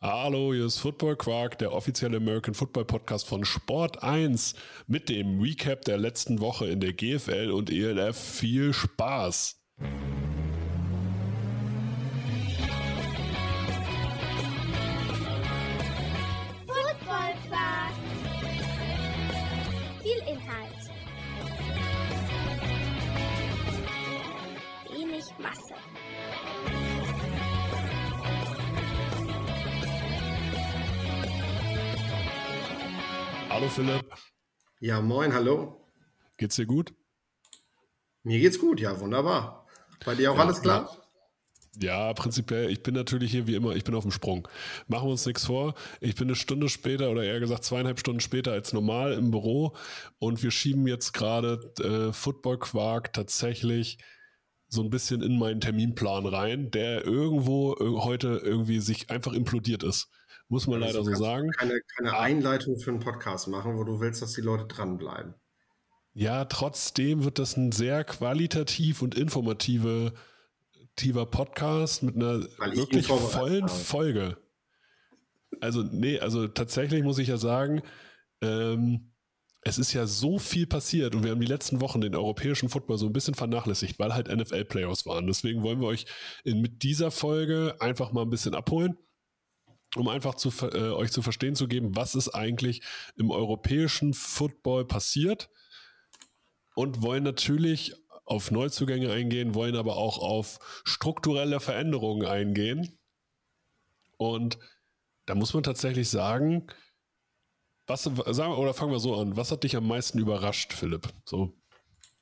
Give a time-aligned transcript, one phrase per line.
[0.00, 4.54] Hallo, hier ist Football Quark, der offizielle American Football Podcast von Sport 1
[4.86, 8.16] mit dem Recap der letzten Woche in der GFL und ELF.
[8.16, 9.60] Viel Spaß!
[33.58, 34.04] Hallo Philipp,
[34.78, 35.84] Ja, moin, hallo.
[36.36, 36.94] geht's dir gut?
[38.22, 39.66] Mir geht's gut, ja, wunderbar.
[40.04, 40.96] Bei dir auch Ja, alles klar?
[41.80, 44.46] Ja, prinzipiell, ich bin natürlich hier wie immer, ich bin auf dem Sprung.
[44.86, 45.74] Machen wir uns nichts vor.
[46.00, 49.74] Ich bin eine Stunde später oder eher gesagt zweieinhalb Stunden später als normal im Büro
[50.20, 53.98] und wir schieben jetzt gerade äh, Football Quark tatsächlich
[54.68, 59.82] so ein bisschen in meinen Terminplan rein, der irgendwo ir- heute irgendwie sich einfach implodiert
[59.82, 60.08] ist.
[60.48, 61.50] Muss man leider so sagen.
[61.50, 62.18] Keine, keine.
[62.18, 65.34] Einleitung für einen Podcast machen, wo du willst, dass die Leute dranbleiben.
[66.14, 70.14] Ja, trotzdem wird das ein sehr qualitativ und informative
[70.96, 72.40] tiefer Podcast mit einer
[72.74, 73.68] wirklich vollen.
[73.68, 74.38] Folge.
[75.60, 77.82] Also, nee, also tatsächlich muss ich ja sagen,
[78.40, 79.12] ähm,
[79.62, 82.98] es ist ja so viel passiert und wir haben die letzten Wochen den europäischen Football
[82.98, 85.26] so ein bisschen vernachlässigt, weil halt NFL-Playoffs waren.
[85.26, 86.06] Deswegen wollen wir euch
[86.44, 88.96] in, mit dieser Folge einfach mal ein bisschen abholen,
[89.96, 92.82] um einfach zu, äh, euch zu verstehen zu geben, was ist eigentlich
[93.16, 95.50] im europäischen Football passiert
[96.74, 102.98] und wollen natürlich auf Neuzugänge eingehen, wollen aber auch auf strukturelle Veränderungen eingehen.
[104.18, 104.58] Und
[105.24, 106.66] da muss man tatsächlich sagen,
[107.86, 111.08] was, sagen oder fangen wir so an, was hat dich am meisten überrascht, Philipp?
[111.24, 111.56] So,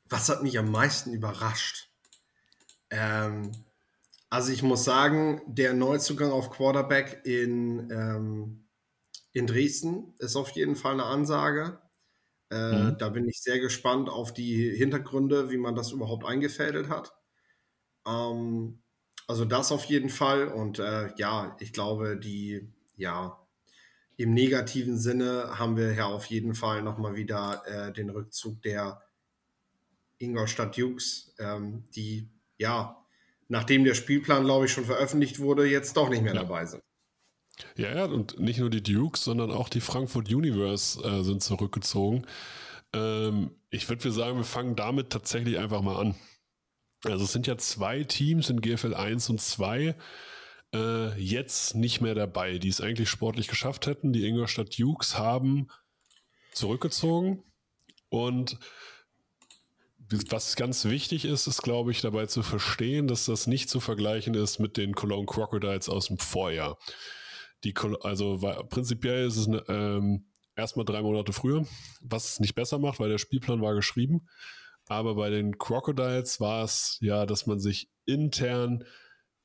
[0.09, 1.91] Was hat mich am meisten überrascht?
[2.91, 3.51] Ähm,
[4.31, 8.69] also ich muss sagen, der Neuzugang auf Quarterback in, ähm,
[9.33, 11.81] in Dresden ist auf jeden Fall eine Ansage.
[12.51, 12.99] Äh, Mhm.
[12.99, 17.15] Da bin ich sehr gespannt auf die Hintergründe, wie man das überhaupt eingefädelt hat.
[18.07, 18.83] Ähm,
[19.29, 20.49] also das auf jeden Fall.
[20.49, 23.47] Und äh, ja, ich glaube, die, ja,
[24.17, 29.03] im negativen Sinne haben wir ja auf jeden Fall nochmal wieder äh, den Rückzug der
[30.19, 33.06] Ingolstadt Dukes, ähm, die, ja,
[33.49, 36.43] nachdem der Spielplan, glaube ich, schon veröffentlicht wurde, jetzt doch nicht mehr Ja.
[36.43, 36.83] dabei sind.
[37.77, 42.27] ja, ja, und nicht nur die Dukes, sondern auch die Frankfurt Universe äh, sind zurückgezogen.
[42.93, 46.15] Ähm, ich würde sagen, wir fangen damit tatsächlich einfach mal an.
[47.05, 49.95] Also es sind ja zwei Teams in GFL 1 und 2
[50.75, 54.13] äh, jetzt nicht mehr dabei, die es eigentlich sportlich geschafft hätten.
[54.13, 55.69] Die Ingolstadt Dukes haben
[56.53, 57.43] zurückgezogen
[58.09, 58.59] und
[60.31, 64.35] was ganz wichtig ist, ist, glaube ich, dabei zu verstehen, dass das nicht zu vergleichen
[64.35, 66.79] ist mit den Cologne Crocodiles aus dem Vorjahr.
[67.65, 71.67] Die, also prinzipiell ist es eine, ähm, erstmal drei Monate früher,
[72.01, 74.29] was es nicht besser macht, weil der Spielplan war geschrieben.
[74.87, 78.85] Aber bei den Crocodiles war es ja, dass man sich intern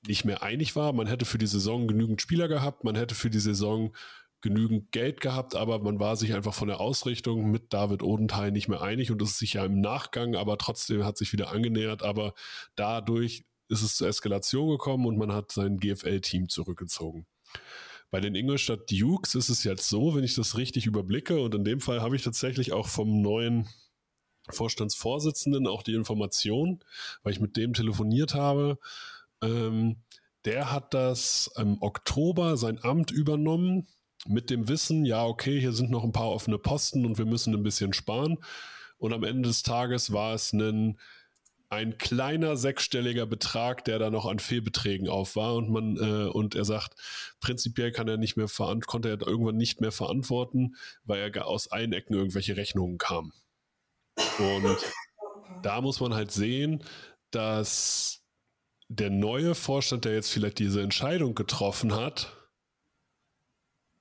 [0.08, 0.94] nicht mehr einig war.
[0.94, 3.96] Man hätte für die Saison genügend Spieler gehabt, man hätte für die Saison
[4.42, 8.68] genügend Geld gehabt, aber man war sich einfach von der Ausrichtung mit David Odenthal nicht
[8.68, 12.04] mehr einig und es ist sich ja im Nachgang, aber trotzdem hat sich wieder angenähert.
[12.04, 12.34] Aber
[12.76, 17.26] dadurch ist es zur Eskalation gekommen und man hat sein GFL-Team zurückgezogen.
[18.10, 21.64] Bei den Ingolstadt Dukes ist es jetzt so, wenn ich das richtig überblicke, und in
[21.64, 23.70] dem Fall habe ich tatsächlich auch vom neuen
[24.50, 26.84] Vorstandsvorsitzenden auch die Information,
[27.24, 28.80] weil ich mit dem telefoniert habe.
[29.42, 30.04] Ähm,
[30.44, 33.88] der hat das im Oktober sein Amt übernommen
[34.28, 37.54] mit dem Wissen, ja, okay, hier sind noch ein paar offene Posten und wir müssen
[37.54, 38.38] ein bisschen sparen.
[38.98, 41.00] Und am Ende des Tages war es ein,
[41.70, 45.56] ein kleiner sechsstelliger Betrag, der da noch an Fehlbeträgen auf war.
[45.56, 46.94] Und man, äh, und er sagt,
[47.40, 51.94] prinzipiell kann er nicht mehr konnte er irgendwann nicht mehr verantworten, weil er aus allen
[51.94, 53.34] Ecken irgendwelche Rechnungen kam.
[54.38, 54.78] Und
[55.64, 56.84] da muss man halt sehen,
[57.32, 58.22] dass
[58.90, 62.41] der neue Vorstand, der jetzt vielleicht diese Entscheidung getroffen hat,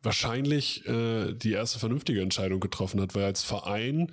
[0.02, 4.12] wahrscheinlich äh, die erste vernünftige Entscheidung getroffen hat, weil als Verein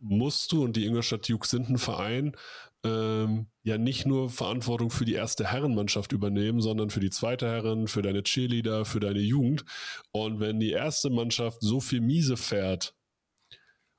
[0.00, 2.36] musst du, und die Ingolstadt Dukes sind ein Verein,
[2.84, 7.88] ähm, ja nicht nur Verantwortung für die erste Herrenmannschaft übernehmen, sondern für die zweite Herren,
[7.88, 9.64] für deine Cheerleader, für deine Jugend.
[10.12, 12.94] Und wenn die erste Mannschaft so viel miese fährt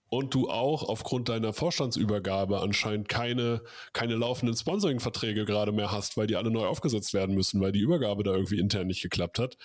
[0.07, 3.61] und du auch aufgrund deiner Vorstandsübergabe anscheinend keine,
[3.93, 7.81] keine laufenden Sponsoring-Verträge gerade mehr hast, weil die alle neu aufgesetzt werden müssen, weil die
[7.81, 9.57] Übergabe da irgendwie intern nicht geklappt hat,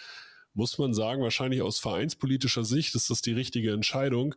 [0.55, 4.35] muss man sagen, wahrscheinlich aus vereinspolitischer Sicht ist das die richtige Entscheidung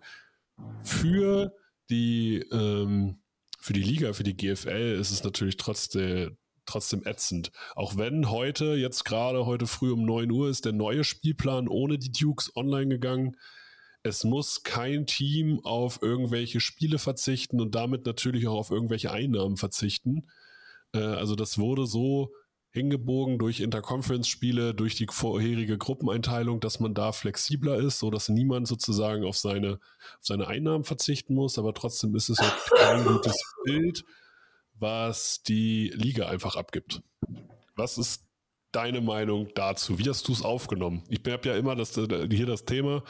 [0.84, 1.54] für
[1.90, 3.20] die, ähm,
[3.60, 7.52] für die Liga, für die GFL ist es natürlich trotzdem, trotzdem ätzend.
[7.76, 11.98] Auch wenn heute, jetzt gerade heute früh um 9 Uhr, ist der neue Spielplan ohne
[11.98, 13.38] die Dukes online gegangen.
[14.04, 19.58] Es muss kein Team auf irgendwelche Spiele verzichten und damit natürlich auch auf irgendwelche Einnahmen
[19.58, 20.28] verzichten.
[20.94, 22.32] Äh, also das wurde so
[22.78, 28.68] hingebogen durch Interconference-Spiele, durch die vorherige Gruppeneinteilung, dass man da flexibler ist, so dass niemand
[28.68, 33.36] sozusagen auf seine, auf seine Einnahmen verzichten muss, aber trotzdem ist es halt kein gutes
[33.66, 34.06] Bild,
[34.80, 37.02] was die Liga einfach abgibt.
[37.76, 38.24] Was ist
[38.72, 39.98] deine Meinung dazu?
[39.98, 41.04] Wie hast du es aufgenommen?
[41.10, 43.04] Ich habe ja immer das, äh, hier das Thema,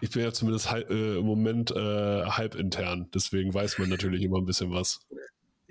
[0.00, 4.22] ich bin ja zumindest halb, äh, im Moment äh, halb intern, deswegen weiß man natürlich
[4.22, 5.06] immer ein bisschen was.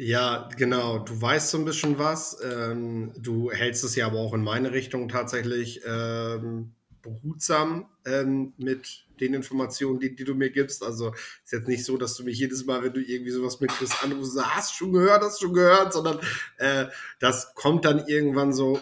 [0.02, 1.00] Ja, genau.
[1.00, 2.38] Du weißt so ein bisschen was.
[2.42, 9.04] Ähm, du hältst es ja aber auch in meine Richtung tatsächlich ähm, behutsam ähm, mit
[9.20, 10.84] den Informationen, die, die, du mir gibst.
[10.84, 11.12] Also
[11.44, 14.42] ist jetzt nicht so, dass du mich jedes Mal, wenn du irgendwie sowas mitkriegst, anrufst,
[14.42, 16.20] hast schon gehört, hast schon gehört, sondern
[16.60, 16.86] äh,
[17.20, 18.80] das kommt dann irgendwann so,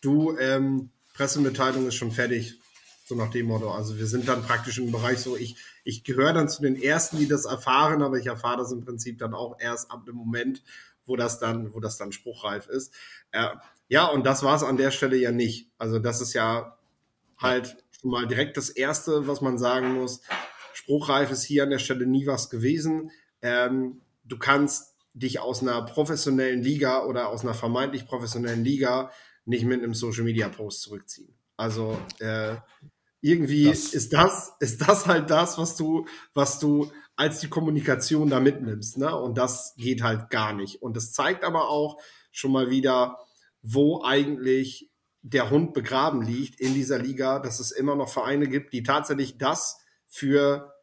[0.00, 2.58] du, ähm, Pressemitteilung ist schon fertig,
[3.04, 3.70] so nach dem Motto.
[3.70, 7.18] Also wir sind dann praktisch im Bereich so, ich, ich gehöre dann zu den Ersten,
[7.18, 10.62] die das erfahren, aber ich erfahre das im Prinzip dann auch erst ab dem Moment,
[11.04, 12.94] wo das dann, wo das dann spruchreif ist.
[13.30, 13.48] Äh,
[13.88, 15.70] ja, und das war es an der Stelle ja nicht.
[15.76, 16.78] Also das ist ja
[17.36, 20.22] halt schon mal direkt das Erste, was man sagen muss.
[20.72, 23.10] Spruchreif ist hier an der Stelle nie was gewesen.
[23.42, 29.10] Ähm, du kannst dich aus einer professionellen Liga oder aus einer vermeintlich professionellen Liga
[29.44, 31.34] nicht mit einem Social Media Post zurückziehen.
[31.56, 32.56] Also äh,
[33.24, 38.28] irgendwie das ist das, ist das halt das, was du, was du als die Kommunikation
[38.28, 39.16] da mitnimmst, ne?
[39.16, 40.82] Und das geht halt gar nicht.
[40.82, 41.98] Und das zeigt aber auch
[42.32, 43.18] schon mal wieder,
[43.62, 44.90] wo eigentlich
[45.22, 49.38] der Hund begraben liegt in dieser Liga, dass es immer noch Vereine gibt, die tatsächlich
[49.38, 50.74] das für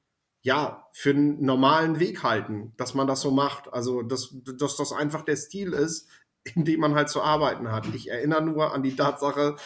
[0.44, 3.72] ja, für einen normalen Weg halten, dass man das so macht.
[3.72, 6.08] Also, dass, dass das einfach der Stil ist,
[6.44, 7.86] in dem man halt zu arbeiten hat.
[7.94, 9.58] Ich erinnere nur an die Tatsache,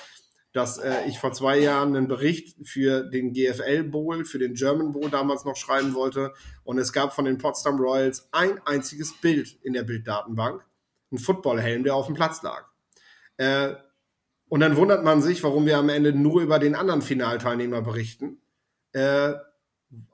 [0.56, 4.94] dass äh, ich vor zwei Jahren einen Bericht für den GFL Bowl, für den German
[4.94, 6.34] Bowl damals noch schreiben wollte.
[6.64, 10.66] Und es gab von den Potsdam Royals ein einziges Bild in der Bilddatenbank.
[11.12, 12.64] Ein Footballhelm, der auf dem Platz lag.
[13.36, 13.74] Äh,
[14.48, 18.38] und dann wundert man sich, warum wir am Ende nur über den anderen Finalteilnehmer berichten.
[18.94, 19.34] Äh,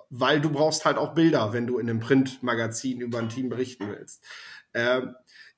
[0.10, 3.90] weil du brauchst halt auch Bilder, wenn du in einem Printmagazin über ein Team berichten
[3.90, 4.24] willst.
[4.74, 5.02] Äh,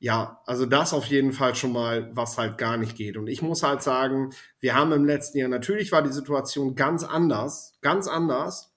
[0.03, 3.15] ja, also das auf jeden Fall schon mal, was halt gar nicht geht.
[3.15, 7.05] Und ich muss halt sagen, wir haben im letzten Jahr, natürlich war die Situation ganz
[7.05, 8.73] anders, ganz anders.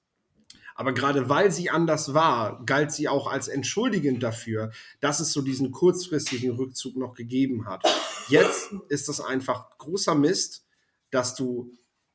[0.76, 4.70] Aber gerade weil sie anders war, galt sie auch als entschuldigend dafür,
[5.00, 7.82] dass es so diesen kurzfristigen Rückzug noch gegeben hat.
[8.28, 10.64] Jetzt ist das einfach großer Mist,
[11.10, 11.72] dass du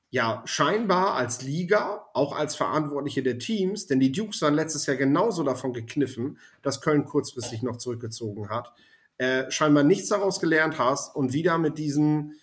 [0.10, 4.96] ja scheinbar als Liga, auch als Verantwortliche der Teams, denn die Dukes waren letztes Jahr
[4.96, 8.72] genauso davon gekniffen, dass Köln kurzfristig noch zurückgezogen hat,
[9.22, 12.40] äh, scheinbar nichts daraus gelernt hast und wieder mit diesen,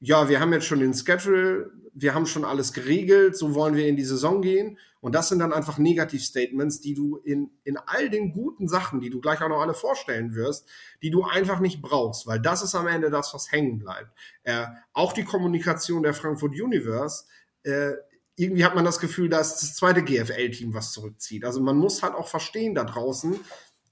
[0.00, 3.88] ja, wir haben jetzt schon den Schedule, wir haben schon alles geregelt, so wollen wir
[3.88, 4.76] in die Saison gehen.
[5.00, 9.08] Und das sind dann einfach Negativ-Statements, die du in, in all den guten Sachen, die
[9.08, 10.68] du gleich auch noch alle vorstellen wirst,
[11.02, 14.10] die du einfach nicht brauchst, weil das ist am Ende das, was hängen bleibt.
[14.42, 17.24] Äh, auch die Kommunikation der Frankfurt Universe,
[17.62, 17.92] äh,
[18.36, 21.46] irgendwie hat man das Gefühl, da ist das zweite GFL-Team, was zurückzieht.
[21.46, 23.40] Also man muss halt auch verstehen da draußen,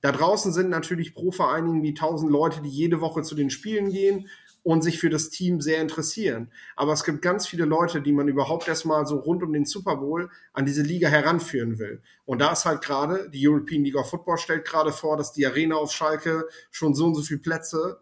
[0.01, 3.91] da draußen sind natürlich pro Vereinigung wie tausend Leute, die jede Woche zu den Spielen
[3.91, 4.29] gehen
[4.63, 6.53] und sich für das Team sehr interessieren.
[6.77, 9.97] Aber es gibt ganz viele Leute, die man überhaupt erstmal so rund um den Super
[9.97, 12.03] Bowl an diese Liga heranführen will.
[12.27, 15.47] Und da ist halt gerade, die European League of Football stellt gerade vor, dass die
[15.47, 18.01] Arena auf Schalke schon so und so viele Plätze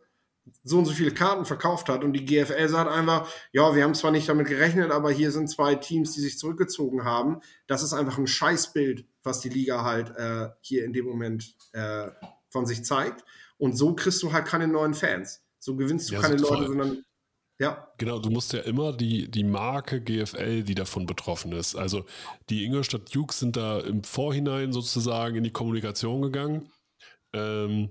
[0.62, 3.94] so und so viele Karten verkauft hat und die GFL sagt einfach, ja, wir haben
[3.94, 7.40] zwar nicht damit gerechnet, aber hier sind zwei Teams, die sich zurückgezogen haben.
[7.66, 12.08] Das ist einfach ein Scheißbild, was die Liga halt äh, hier in dem Moment äh,
[12.50, 13.24] von sich zeigt.
[13.58, 15.42] Und so kriegst du halt keine neuen Fans.
[15.58, 17.04] So gewinnst du ja, keine Leute, sondern
[17.58, 17.88] ja.
[17.96, 21.74] Genau, du musst ja immer die, die Marke GFL, die davon betroffen ist.
[21.74, 22.04] Also
[22.50, 26.70] die Ingolstadt Dukes sind da im Vorhinein sozusagen in die Kommunikation gegangen.
[27.32, 27.90] Ähm,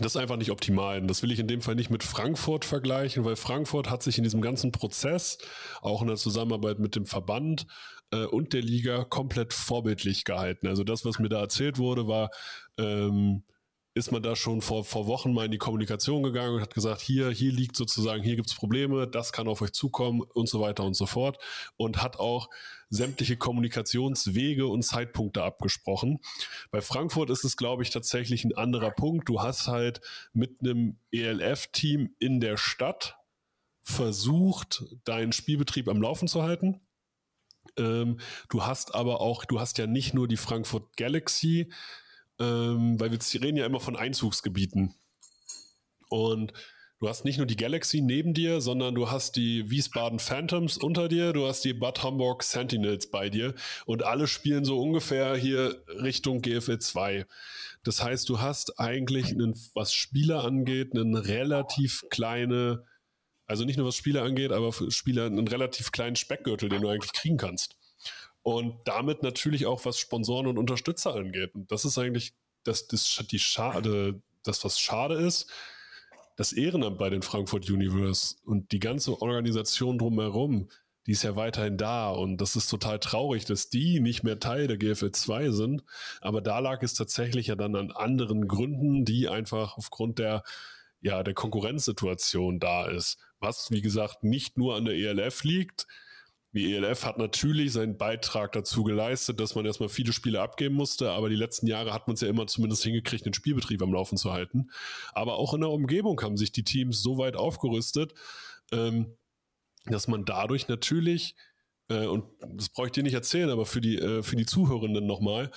[0.00, 1.02] das ist einfach nicht optimal.
[1.02, 4.24] Das will ich in dem Fall nicht mit Frankfurt vergleichen, weil Frankfurt hat sich in
[4.24, 5.38] diesem ganzen Prozess,
[5.82, 7.66] auch in der Zusammenarbeit mit dem Verband
[8.10, 10.66] äh, und der Liga, komplett vorbildlich gehalten.
[10.66, 12.30] Also das, was mir da erzählt wurde, war,
[12.78, 13.42] ähm,
[13.94, 17.00] ist man da schon vor, vor Wochen mal in die Kommunikation gegangen und hat gesagt,
[17.00, 20.60] hier, hier liegt sozusagen, hier gibt es Probleme, das kann auf euch zukommen und so
[20.60, 21.38] weiter und so fort.
[21.76, 22.48] Und hat auch
[22.88, 26.20] sämtliche Kommunikationswege und Zeitpunkte abgesprochen.
[26.70, 29.28] Bei Frankfurt ist es, glaube ich, tatsächlich ein anderer Punkt.
[29.28, 30.00] Du hast halt
[30.32, 33.16] mit einem ELF-Team in der Stadt
[33.82, 36.80] versucht, deinen Spielbetrieb am Laufen zu halten.
[37.76, 41.72] Ähm, du hast aber auch, du hast ja nicht nur die Frankfurt Galaxy,
[42.40, 44.94] ähm, weil wir reden ja immer von Einzugsgebieten.
[46.08, 46.52] Und
[46.98, 51.08] du hast nicht nur die Galaxy neben dir, sondern du hast die Wiesbaden Phantoms unter
[51.08, 53.54] dir, du hast die Bad Homburg Sentinels bei dir
[53.86, 57.26] und alle spielen so ungefähr hier Richtung GFL 2.
[57.84, 62.84] Das heißt, du hast eigentlich, einen, was Spieler angeht, einen relativ kleine,
[63.46, 67.12] also nicht nur was Spieler angeht, aber Spieler einen relativ kleinen Speckgürtel, den du eigentlich
[67.12, 67.76] kriegen kannst.
[68.42, 71.54] Und damit natürlich auch was Sponsoren und Unterstützer angeht.
[71.54, 72.32] Und das ist eigentlich
[72.64, 75.50] das, das, die Schade, das, was schade ist,
[76.36, 80.68] das Ehrenamt bei den Frankfurt Universe und die ganze Organisation drumherum,
[81.06, 84.66] die ist ja weiterhin da und das ist total traurig, dass die nicht mehr Teil
[84.66, 85.82] der GFL 2 sind.
[86.20, 90.42] Aber da lag es tatsächlich ja dann an anderen Gründen, die einfach aufgrund der,
[91.00, 93.18] ja, der Konkurrenzsituation da ist.
[93.38, 95.86] Was, wie gesagt, nicht nur an der ELF liegt,
[96.52, 101.12] die ELF hat natürlich seinen Beitrag dazu geleistet, dass man erstmal viele Spiele abgeben musste,
[101.12, 104.18] aber die letzten Jahre hat man es ja immer zumindest hingekriegt, den Spielbetrieb am Laufen
[104.18, 104.70] zu halten.
[105.12, 108.14] Aber auch in der Umgebung haben sich die Teams so weit aufgerüstet,
[108.72, 109.16] ähm,
[109.86, 111.36] dass man dadurch natürlich,
[111.88, 115.06] äh, und das brauche ich dir nicht erzählen, aber für die, äh, für die Zuhörenden
[115.06, 115.52] nochmal,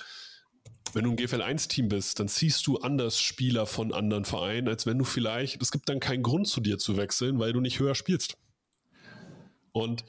[0.92, 4.86] wenn du ein GFL 1-Team bist, dann ziehst du anders Spieler von anderen Vereinen, als
[4.86, 7.80] wenn du vielleicht, es gibt dann keinen Grund zu dir zu wechseln, weil du nicht
[7.80, 8.36] höher spielst.
[9.72, 10.04] Und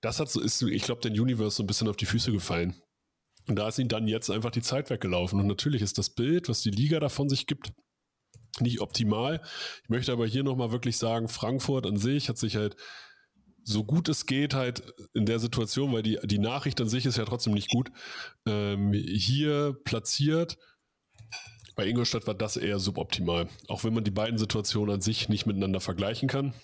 [0.00, 2.80] das hat so, ist, ich glaube, den Universe so ein bisschen auf die Füße gefallen.
[3.46, 5.40] Und da ist ihnen dann jetzt einfach die Zeit weggelaufen.
[5.40, 7.72] Und natürlich ist das Bild, was die Liga davon sich gibt,
[8.60, 9.40] nicht optimal.
[9.82, 12.76] Ich möchte aber hier nochmal wirklich sagen, Frankfurt an sich hat sich halt
[13.62, 14.82] so gut es geht halt
[15.14, 17.90] in der Situation, weil die, die Nachricht an sich ist ja trotzdem nicht gut,
[18.46, 20.56] ähm, hier platziert.
[21.76, 23.48] Bei Ingolstadt war das eher suboptimal.
[23.68, 26.54] Auch wenn man die beiden Situationen an sich nicht miteinander vergleichen kann.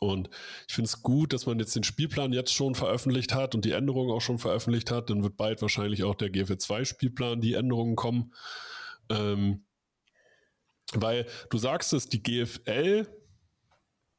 [0.00, 0.28] Und
[0.68, 3.72] ich finde es gut, dass man jetzt den Spielplan jetzt schon veröffentlicht hat und die
[3.72, 5.10] Änderungen auch schon veröffentlicht hat.
[5.10, 8.34] Dann wird bald wahrscheinlich auch der GFL 2 Spielplan, die Änderungen kommen.
[9.08, 9.64] Ähm,
[10.92, 13.06] weil du sagst es, die GFL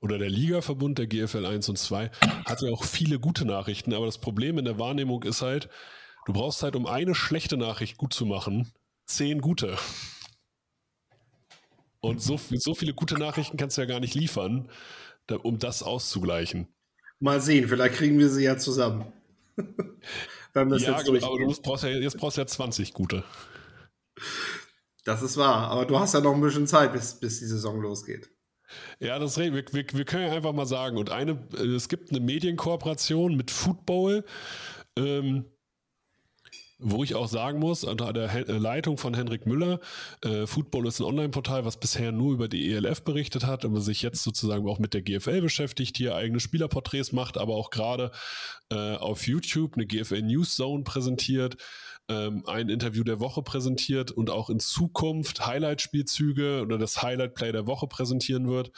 [0.02, 2.10] oder der Ligaverbund der GFL 1 und 2
[2.46, 5.70] hat ja auch viele gute Nachrichten, aber das Problem in der Wahrnehmung ist halt,
[6.26, 8.72] du brauchst halt, um eine schlechte Nachricht gut zu machen,
[9.06, 9.78] zehn gute.
[12.02, 14.70] Und so, so viele gute Nachrichten kannst du ja gar nicht liefern
[15.32, 16.68] um das auszugleichen.
[17.20, 19.12] Mal sehen, vielleicht kriegen wir sie ja zusammen.
[20.54, 23.24] Wenn ja, jetzt genau, aber du brauchst ja, jetzt brauchst du ja 20 gute.
[25.04, 27.82] Das ist wahr, aber du hast ja noch ein bisschen Zeit, bis, bis die Saison
[27.82, 28.30] losgeht.
[29.00, 30.98] Ja, das wir, wir, wir können ja einfach mal sagen.
[30.98, 34.26] Und eine, es gibt eine Medienkooperation mit Football.
[34.98, 35.46] Ähm,
[36.88, 39.80] wo ich auch sagen muss, unter der äh, Leitung von Henrik Müller,
[40.22, 44.04] äh, Football ist ein Online-Portal, was bisher nur über die ELF berichtet hat, aber sich
[44.04, 48.12] jetzt sozusagen auch mit der GFL beschäftigt, hier eigene Spielerporträts macht, aber auch gerade
[48.70, 51.58] äh, auf YouTube eine GFL News Zone präsentiert,
[52.08, 57.66] ähm, ein Interview der Woche präsentiert und auch in Zukunft Highlight-Spielzüge oder das Highlight-Play der
[57.66, 58.72] Woche präsentieren wird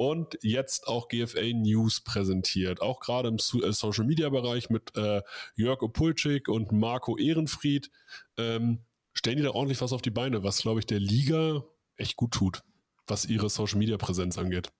[0.00, 2.80] und jetzt auch GFA News präsentiert.
[2.80, 5.20] Auch gerade im äh, Social Media Bereich mit äh,
[5.56, 7.90] Jörg Opulczyk und Marco Ehrenfried.
[8.38, 11.64] Ähm, stellen die da ordentlich was auf die Beine, was, glaube ich, der Liga
[11.96, 12.62] echt gut tut,
[13.08, 14.72] was ihre Social Media Präsenz angeht.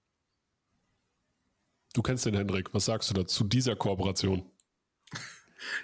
[1.93, 2.73] Du kennst den Hendrik.
[2.73, 4.51] Was sagst du dazu dieser Kooperation?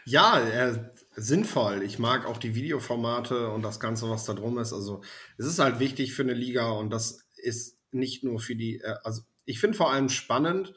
[0.06, 1.82] Ja, äh, sinnvoll.
[1.82, 4.72] Ich mag auch die Videoformate und das Ganze, was da drum ist.
[4.72, 5.02] Also,
[5.36, 8.94] es ist halt wichtig für eine Liga und das ist nicht nur für die, äh,
[9.02, 10.74] also ich finde vor allem spannend.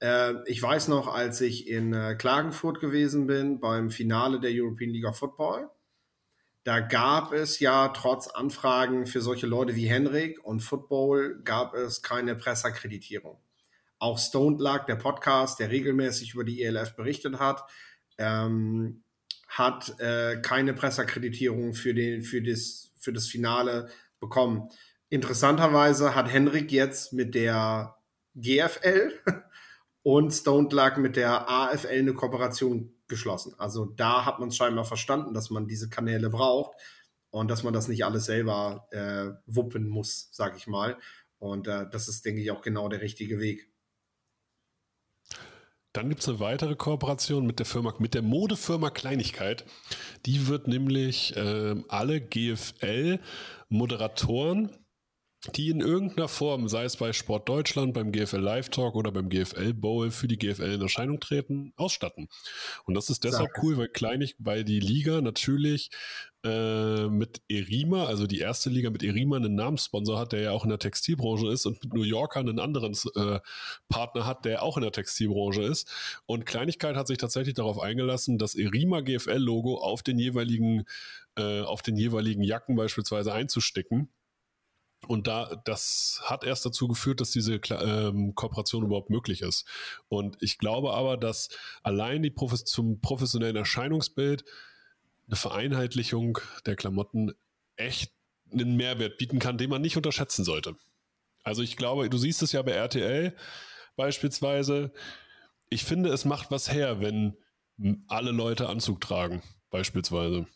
[0.00, 4.90] Äh, ich weiß noch, als ich in äh, Klagenfurt gewesen bin beim Finale der European
[4.90, 5.70] League of Football,
[6.64, 12.00] da gab es ja trotz Anfragen für solche Leute wie Henrik und Football gab es
[12.00, 13.38] keine Presseakkreditierung.
[13.98, 17.64] Auch Stoned Luck, der Podcast, der regelmäßig über die ELF berichtet hat,
[18.16, 19.02] ähm,
[19.46, 24.70] hat äh, keine Presseakkreditierung für, den, für, das, für das Finale bekommen.
[25.14, 27.96] Interessanterweise hat Henrik jetzt mit der
[28.34, 29.12] GFL
[30.02, 33.54] und Stone Luck mit der AFL eine Kooperation geschlossen.
[33.56, 36.74] Also da hat man es scheinbar verstanden, dass man diese Kanäle braucht
[37.30, 40.98] und dass man das nicht alles selber äh, wuppen muss, sag ich mal.
[41.38, 43.70] Und äh, das ist, denke ich, auch genau der richtige Weg.
[45.92, 49.64] Dann gibt es eine weitere Kooperation mit der Firma, mit der Modefirma Kleinigkeit.
[50.26, 54.83] Die wird nämlich äh, alle GFL-Moderatoren
[55.52, 59.28] die in irgendeiner Form, sei es bei Sport Deutschland, beim GFL Live Talk oder beim
[59.28, 62.28] GFL Bowl für die GFL in Erscheinung treten, ausstatten.
[62.84, 63.62] Und das ist deshalb Sag.
[63.62, 65.90] cool, weil kleinig, weil die Liga natürlich
[66.44, 70.64] äh, mit Erima, also die erste Liga mit Erima, einen Namenssponsor hat, der ja auch
[70.64, 73.40] in der Textilbranche ist und mit New Yorker einen anderen äh,
[73.88, 75.90] Partner hat, der auch in der Textilbranche ist.
[76.26, 80.84] Und Kleinigkeit hat sich tatsächlich darauf eingelassen, das Erima GFL-Logo auf den jeweiligen,
[81.36, 84.08] äh, auf den jeweiligen Jacken beispielsweise einzustecken
[85.06, 89.66] Und da, das hat erst dazu geführt, dass diese ähm, Kooperation überhaupt möglich ist.
[90.08, 91.48] Und ich glaube aber, dass
[91.82, 94.44] allein die Profes zum professionellen Erscheinungsbild
[95.26, 97.32] eine Vereinheitlichung der Klamotten
[97.76, 98.12] echt
[98.52, 100.76] einen Mehrwert bieten kann, den man nicht unterschätzen sollte.
[101.42, 103.34] Also ich glaube, du siehst es ja bei RTL
[103.96, 104.92] beispielsweise.
[105.68, 107.36] Ich finde, es macht was her, wenn
[108.08, 110.46] alle Leute Anzug tragen, beispielsweise.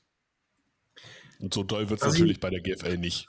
[1.41, 3.29] Und so doll wird es also natürlich bei der GFL nicht.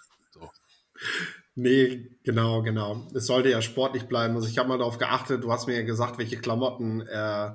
[1.56, 3.08] Nee, genau, genau.
[3.14, 4.36] Es sollte ja sportlich bleiben.
[4.36, 7.52] Also ich habe mal darauf geachtet, du hast mir ja gesagt, welche Klamotten, äh,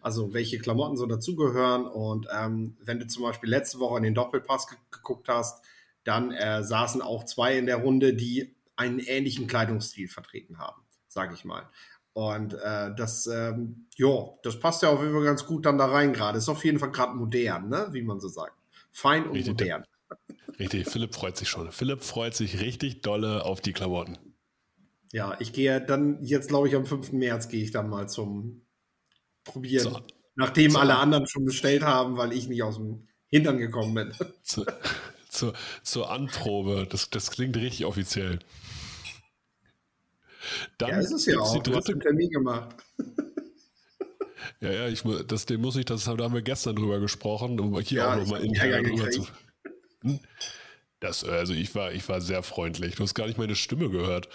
[0.00, 1.86] also welche Klamotten so dazugehören.
[1.86, 5.64] Und ähm, wenn du zum Beispiel letzte Woche in den Doppelpass geguckt hast,
[6.04, 11.34] dann äh, saßen auch zwei in der Runde, die einen ähnlichen Kleidungsstil vertreten haben, sage
[11.34, 11.68] ich mal.
[12.12, 14.08] Und äh, das, ähm, ja,
[14.42, 16.38] das passt ja auf jeden Fall ganz gut dann da rein gerade.
[16.38, 17.88] Ist auf jeden Fall gerade modern, ne?
[17.90, 18.54] wie man so sagt.
[18.92, 19.84] Fein und modern.
[20.58, 21.70] Richtig, Philipp freut sich schon.
[21.70, 24.18] Philipp freut sich richtig dolle auf die Klamotten.
[25.12, 27.12] Ja, ich gehe dann, jetzt glaube ich am 5.
[27.12, 28.66] März gehe ich dann mal zum
[29.44, 29.84] Probieren.
[29.84, 30.00] So,
[30.34, 34.12] nachdem so, alle anderen schon bestellt haben, weil ich nicht aus dem Hintern gekommen bin.
[34.42, 34.66] Zu,
[35.28, 36.86] zu, zur Anprobe.
[36.90, 38.38] Das, das klingt richtig offiziell.
[40.78, 41.52] Dann ja, ist es ja auch.
[41.54, 41.92] Die dritte...
[41.92, 42.76] Du Termin gemacht.
[44.60, 47.78] Ja, ja, ich, das, den muss ich, das da haben wir gestern drüber gesprochen, um
[47.80, 49.26] hier ja, auch nochmal intern drüber zu.
[50.02, 50.20] Hm?
[51.00, 52.96] Das, also ich war, ich war sehr freundlich.
[52.96, 54.28] Du hast gar nicht meine Stimme gehört.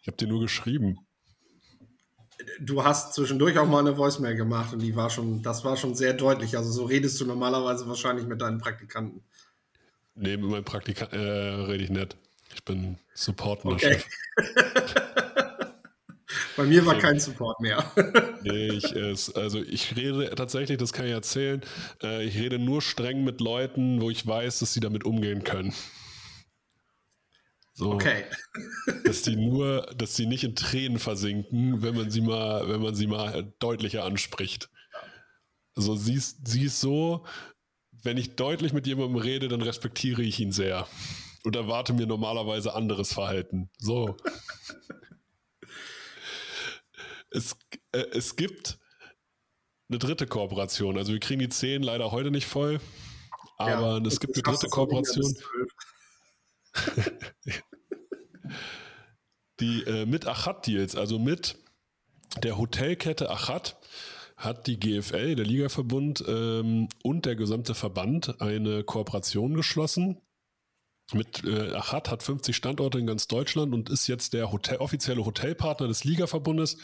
[0.00, 0.98] Ich habe dir nur geschrieben.
[2.60, 5.94] Du hast zwischendurch auch mal eine Voicemail gemacht und die war schon, das war schon
[5.94, 6.56] sehr deutlich.
[6.56, 9.22] Also so redest du normalerweise wahrscheinlich mit deinen Praktikanten.
[10.14, 12.16] Nee, mit meinem Praktikanten äh, rede ich nicht.
[12.54, 13.98] Ich bin supportender okay.
[13.98, 14.06] Chef.
[16.56, 17.84] Bei mir war kein Support mehr.
[18.42, 18.94] nee, ich,
[19.36, 21.62] also ich rede tatsächlich, das kann ich erzählen,
[22.02, 25.74] äh, ich rede nur streng mit Leuten, wo ich weiß, dass sie damit umgehen können.
[27.74, 28.24] So, okay.
[29.04, 32.94] dass die nur, dass sie nicht in Tränen versinken, wenn man sie mal, wenn man
[32.94, 34.70] sie mal deutlicher anspricht.
[35.74, 37.26] Also sie ist, sie ist so,
[38.02, 40.86] wenn ich deutlich mit jemandem rede, dann respektiere ich ihn sehr
[41.44, 43.68] und erwarte mir normalerweise anderes Verhalten.
[43.78, 44.16] So.
[47.30, 47.56] es,
[47.92, 48.78] äh, es gibt
[49.88, 50.96] eine dritte Kooperation.
[50.96, 52.80] Also wir kriegen die zehn leider heute nicht voll,
[53.58, 55.36] aber ja, es gibt eine dritte Kooperation.
[59.60, 61.58] die äh, mit Achat Deals, also mit
[62.42, 63.78] der Hotelkette Achat
[64.36, 70.20] hat die GFL, der Ligaverbund ähm, und der gesamte Verband eine Kooperation geschlossen.
[71.12, 75.24] Mit äh, Achat hat 50 Standorte in ganz Deutschland und ist jetzt der Hotel, offizielle
[75.24, 76.78] Hotelpartner des Ligaverbundes.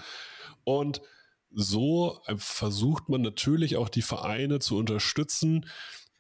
[0.65, 1.03] Und
[1.51, 5.67] so äh, versucht man natürlich auch die Vereine zu unterstützen,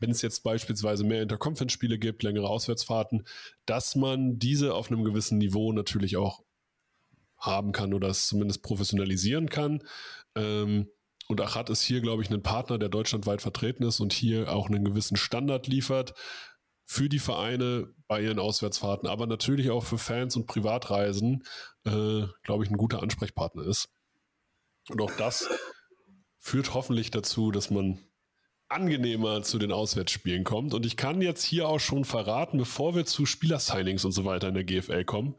[0.00, 3.24] wenn es jetzt beispielsweise mehr Interconference-Spiele gibt, längere Auswärtsfahrten,
[3.66, 6.42] dass man diese auf einem gewissen Niveau natürlich auch
[7.38, 9.84] haben kann oder es zumindest professionalisieren kann.
[10.34, 10.88] Ähm,
[11.28, 14.68] und Achat ist hier, glaube ich, ein Partner, der deutschlandweit vertreten ist und hier auch
[14.68, 16.14] einen gewissen Standard liefert
[16.84, 21.44] für die Vereine bei ihren Auswärtsfahrten, aber natürlich auch für Fans und Privatreisen,
[21.84, 23.88] äh, glaube ich, ein guter Ansprechpartner ist.
[24.88, 25.48] Und auch das
[26.38, 27.98] führt hoffentlich dazu, dass man
[28.68, 30.74] angenehmer zu den Auswärtsspielen kommt.
[30.74, 34.48] Und ich kann jetzt hier auch schon verraten, bevor wir zu Spielersignings und so weiter
[34.48, 35.36] in der GFL kommen,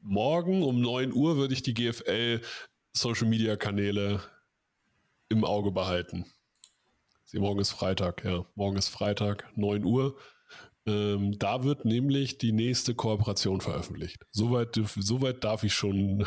[0.00, 2.40] morgen um 9 Uhr würde ich die GFL
[2.92, 4.22] Social Media Kanäle
[5.28, 6.24] im Auge behalten.
[7.30, 8.46] Sie, morgen ist Freitag, ja.
[8.54, 10.16] Morgen ist Freitag, 9 Uhr.
[10.86, 14.24] Ähm, da wird nämlich die nächste Kooperation veröffentlicht.
[14.30, 16.24] Soweit, soweit darf ich schon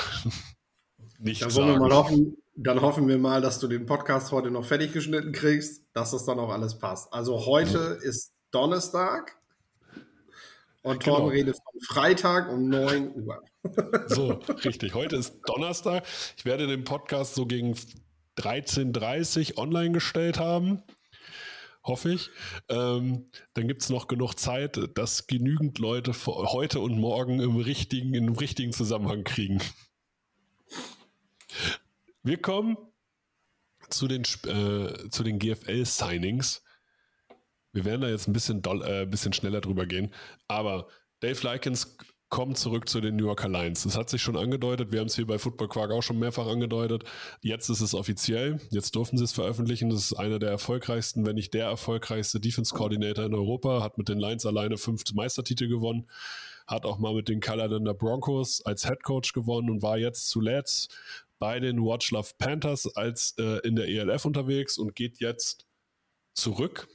[1.18, 1.92] nicht dann sagen.
[1.92, 6.12] Hoffen, dann hoffen wir mal, dass du den Podcast heute noch fertig geschnitten kriegst, dass
[6.12, 7.12] das dann auch alles passt.
[7.12, 8.08] Also heute ja.
[8.08, 9.42] ist Donnerstag
[10.84, 11.36] und Torben genau.
[11.36, 13.42] redet von Freitag um 9 Uhr.
[14.06, 14.34] So,
[14.66, 14.94] richtig.
[14.94, 16.04] Heute ist Donnerstag.
[16.38, 17.76] Ich werde den Podcast so gegen
[18.42, 20.84] 13.30 online gestellt haben.
[21.84, 22.30] Hoffe ich.
[22.70, 28.14] Ähm, dann gibt es noch genug Zeit, dass genügend Leute heute und morgen im richtigen,
[28.14, 29.60] im richtigen Zusammenhang kriegen.
[32.24, 32.78] Wir kommen
[33.90, 36.64] zu den, äh, zu den GFL-Signings.
[37.74, 40.14] Wir werden da jetzt ein bisschen, doll, äh, bisschen schneller drüber gehen.
[40.48, 40.88] Aber
[41.20, 41.98] Dave Likens
[42.32, 43.84] kommt zurück zu den New Yorker Lions.
[43.84, 44.94] Das hat sich schon angedeutet.
[44.94, 47.04] Wir haben es hier bei Football Quark auch schon mehrfach angedeutet.
[47.42, 48.60] Jetzt ist es offiziell.
[48.70, 49.90] Jetzt durften sie es veröffentlichen.
[49.90, 53.84] Das ist einer der erfolgreichsten, wenn nicht der erfolgreichste Defense Coordinator in Europa.
[53.84, 56.10] Hat mit den Lions alleine fünf Meistertitel gewonnen.
[56.66, 60.98] Hat auch mal mit den Carolina Broncos als Head Coach gewonnen und war jetzt zuletzt
[61.38, 65.68] bei den Watch Love Panthers als äh, in der ELF unterwegs und geht jetzt
[66.34, 66.88] zurück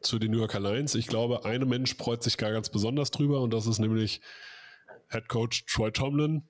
[0.00, 0.96] zu den New Yorker Lions.
[0.96, 4.20] Ich glaube, ein Mensch freut sich gar ganz besonders drüber und das ist nämlich
[5.12, 6.48] Head Coach Troy Tomlin,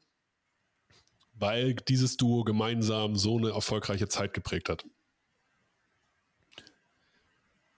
[1.35, 4.85] weil dieses Duo gemeinsam so eine erfolgreiche Zeit geprägt hat.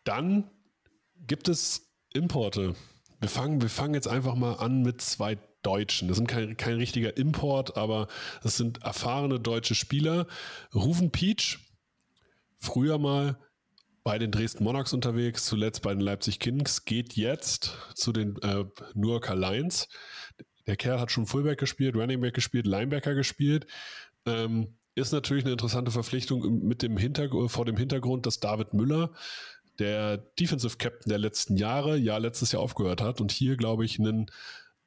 [0.05, 0.51] Dann
[1.17, 2.75] gibt es Importe.
[3.21, 6.09] Wir fangen, wir fangen jetzt einfach mal an mit zwei Deutschen.
[6.09, 8.07] Das sind kein, kein richtiger Import, aber
[8.43, 10.27] das sind erfahrene deutsche Spieler.
[10.75, 11.59] Ruven Peach,
[12.59, 13.39] früher mal
[14.05, 18.67] bei den Dresden Monarchs unterwegs, zuletzt bei den Leipzig Kings, geht jetzt zu den äh,
[18.93, 19.89] New Yorker Lions.
[20.67, 23.67] Der Kerl hat schon Fullback gespielt, Running Back gespielt, Linebacker gespielt.
[24.27, 29.13] Ähm, ist natürlich eine interessante Verpflichtung mit dem Hintergrund, vor dem Hintergrund, dass David Müller,
[29.79, 33.99] der Defensive Captain der letzten Jahre, ja letztes Jahr aufgehört hat und hier, glaube ich,
[33.99, 34.31] einen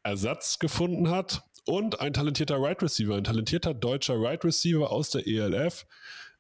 [0.04, 5.28] Ersatz gefunden hat und ein talentierter Right Receiver, ein talentierter deutscher Right Receiver aus der
[5.28, 5.86] ELF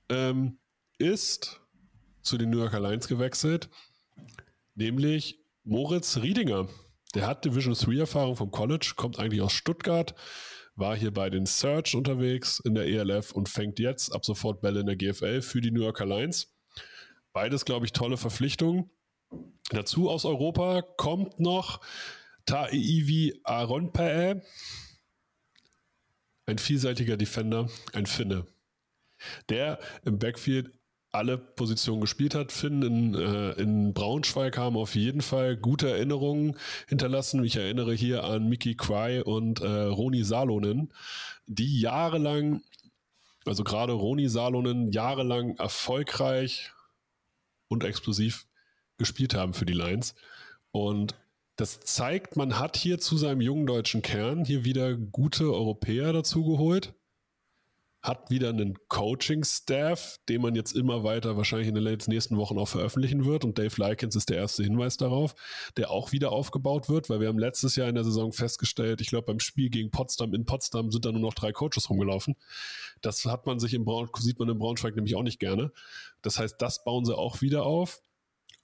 [0.09, 0.57] ähm,
[0.97, 1.59] ist
[2.21, 3.69] zu den New Yorker Lions gewechselt,
[4.75, 6.69] nämlich Moritz Riedinger.
[7.17, 10.13] Der hat Division 3 Erfahrung vom College, kommt eigentlich aus Stuttgart,
[10.75, 14.81] war hier bei den Search unterwegs in der ELF und fängt jetzt ab sofort Bälle
[14.81, 16.55] in der GFL für die New Yorker Lions.
[17.33, 18.91] Beides, glaube ich, tolle Verpflichtungen.
[19.71, 21.81] Dazu aus Europa kommt noch
[22.45, 24.43] Ta'ivi Aronpae,
[26.45, 28.45] ein vielseitiger Defender, ein Finne,
[29.49, 30.69] der im Backfield
[31.17, 32.51] alle Positionen gespielt hat.
[32.51, 37.43] Finn in, äh, in Braunschweig haben auf jeden Fall gute Erinnerungen hinterlassen.
[37.43, 40.93] Ich erinnere hier an Mickey Cry und äh, Roni Salonen,
[41.45, 42.61] die jahrelang,
[43.45, 46.71] also gerade Roni Salonen, jahrelang erfolgreich
[47.67, 48.45] und explosiv
[48.97, 50.15] gespielt haben für die Lions.
[50.71, 51.15] Und
[51.55, 56.93] das zeigt, man hat hier zu seinem jungen deutschen Kern hier wieder gute Europäer dazugeholt
[58.01, 62.67] hat wieder einen Coaching-Staff, den man jetzt immer weiter wahrscheinlich in den nächsten Wochen auch
[62.67, 63.43] veröffentlichen wird.
[63.43, 65.35] Und Dave Likens ist der erste Hinweis darauf,
[65.77, 69.09] der auch wieder aufgebaut wird, weil wir haben letztes Jahr in der Saison festgestellt, ich
[69.09, 72.35] glaube, beim Spiel gegen Potsdam in Potsdam sind da nur noch drei Coaches rumgelaufen.
[73.01, 75.71] Das hat man sich im Braun, sieht man in Braunschweig nämlich auch nicht gerne.
[76.21, 78.01] Das heißt, das bauen sie auch wieder auf.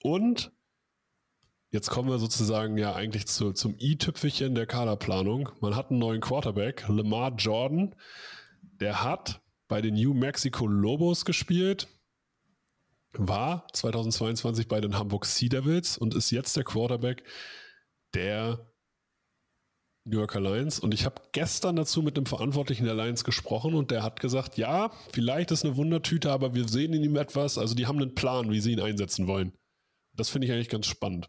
[0.02, 0.52] Und
[1.74, 5.48] Jetzt kommen wir sozusagen ja eigentlich zu, zum i-Tüpfelchen der Kaderplanung.
[5.60, 7.96] Man hat einen neuen Quarterback, Lamar Jordan.
[8.80, 11.88] Der hat bei den New Mexico Lobos gespielt,
[13.12, 17.24] war 2022 bei den Hamburg Sea Devils und ist jetzt der Quarterback
[18.14, 18.70] der
[20.04, 20.78] New Yorker Lions.
[20.78, 24.58] Und ich habe gestern dazu mit dem Verantwortlichen der Lions gesprochen und der hat gesagt,
[24.58, 27.56] ja, vielleicht ist eine Wundertüte, aber wir sehen in ihm etwas.
[27.56, 29.52] Also die haben einen Plan, wie sie ihn einsetzen wollen.
[30.14, 31.28] Das finde ich eigentlich ganz spannend.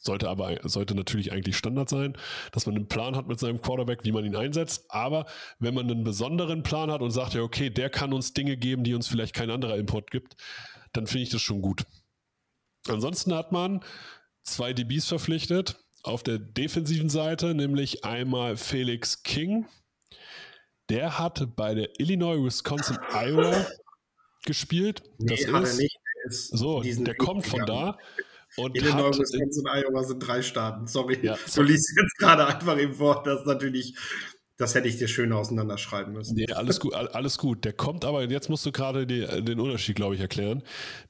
[0.00, 2.16] Sollte aber sollte natürlich eigentlich Standard sein,
[2.52, 4.84] dass man einen Plan hat mit seinem Quarterback, wie man ihn einsetzt.
[4.88, 5.26] Aber
[5.58, 8.84] wenn man einen besonderen Plan hat und sagt, ja, okay, der kann uns Dinge geben,
[8.84, 10.36] die uns vielleicht kein anderer Import gibt,
[10.92, 11.84] dann finde ich das schon gut.
[12.86, 13.80] Ansonsten hat man
[14.44, 19.66] zwei DBs verpflichtet auf der defensiven Seite, nämlich einmal Felix King.
[20.88, 23.66] Der hat bei der Illinois, Wisconsin, Iowa
[24.44, 25.02] gespielt.
[25.18, 25.78] Nee, das
[26.24, 27.98] ist, so, der kommt von da.
[28.56, 30.86] Und Illinois, Wisconsin, Iowa sind drei Staaten.
[30.86, 31.68] Sorry, Ja, du sorry.
[31.68, 33.26] liest jetzt gerade einfach im Wort.
[33.26, 33.94] Das ist natürlich,
[34.56, 36.34] das hätte ich dir schön auseinanderschreiben müssen.
[36.34, 37.64] Nee, alles gut, all- alles gut.
[37.64, 40.62] Der kommt aber, jetzt musst du gerade die, den Unterschied, glaube ich, erklären.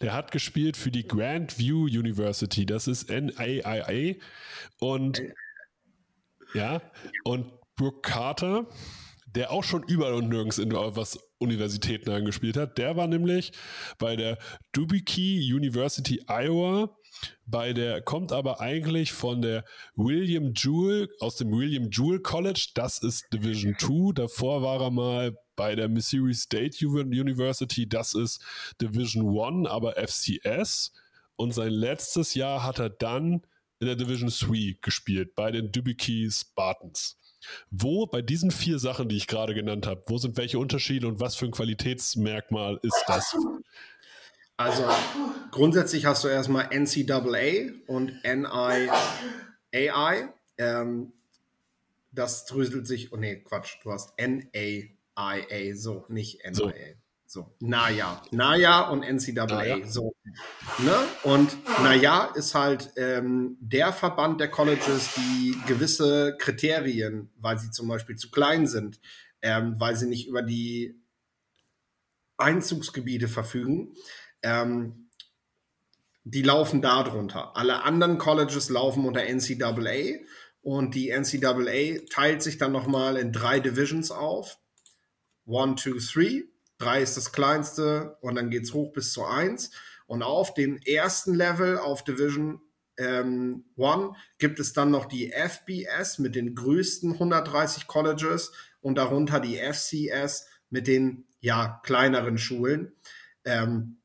[0.03, 2.67] Der hat gespielt für die Grand View University.
[2.67, 4.15] Das ist NAIA.
[4.81, 5.23] Und
[6.55, 6.83] ja,
[7.25, 7.47] und
[7.77, 8.67] Brooke Carter,
[9.35, 13.53] der auch schon überall und nirgends in was Universitäten angespielt hat, der war nämlich
[13.99, 14.39] bei der
[14.73, 16.97] Dubicki University Iowa,
[17.47, 19.65] bei der, kommt aber eigentlich von der
[19.97, 24.13] William Jewell, aus dem William Jewell College, das ist Division 2.
[24.15, 28.43] Davor war er mal bei der Missouri State University, das ist
[28.81, 30.93] Division 1, aber FCS.
[31.37, 33.43] Und sein letztes Jahr hat er dann
[33.81, 37.17] in der Division 3 gespielt, bei den Dubicki Spartans.
[37.71, 41.21] Wo bei diesen vier Sachen, die ich gerade genannt habe, wo sind welche Unterschiede und
[41.21, 43.37] was für ein Qualitätsmerkmal ist das?
[44.59, 44.85] Also
[45.53, 50.29] grundsätzlich hast du erstmal NCAA und NIAI.
[50.59, 51.13] Ähm,
[52.11, 56.53] das dröselt sich, oh nee, Quatsch, du hast NAIA, so, nicht NIA.
[56.53, 56.73] So.
[57.31, 59.87] So, naja, naja und NCAA, Naja.
[59.87, 60.15] so.
[60.79, 60.97] Ne?
[61.25, 67.87] Und naja ist halt ähm, der Verband der Colleges, die gewisse Kriterien, weil sie zum
[67.87, 68.99] Beispiel zu klein sind,
[69.43, 70.99] ähm, weil sie nicht über die
[72.39, 73.95] Einzugsgebiete verfügen,
[74.43, 75.11] ähm,
[76.25, 77.57] die laufen darunter.
[77.57, 80.19] Alle anderen Colleges laufen unter NCAA
[80.61, 84.59] und die NCAA teilt sich dann nochmal in drei Divisions auf.
[85.47, 86.45] One, two, three.
[86.77, 89.71] Drei ist das kleinste und dann geht es hoch bis zu eins.
[90.07, 92.61] Und auf dem ersten Level, auf Division
[92.99, 99.41] ähm, One gibt es dann noch die FBS mit den größten 130 Colleges und darunter
[99.41, 102.93] die FCS mit den ja kleineren Schulen.
[103.45, 103.98] Ähm,